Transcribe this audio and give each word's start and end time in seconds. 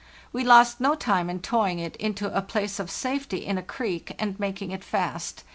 We 0.33 0.43
lost 0.43 0.81
no 0.81 0.95
time 0.95 1.29
in 1.29 1.41
towing 1.41 1.77
it 1.77 1.95
into 1.97 2.35
a 2.35 2.41
place 2.41 2.79
of 2.79 2.89
safety 2.89 3.45
in 3.45 3.59
a 3.59 3.61
creek 3.61 4.15
and 4.17 4.39
making 4.39 4.71
it 4.71 4.83
fast. 4.83 5.43